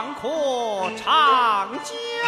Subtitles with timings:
[0.00, 2.19] 长阔长江。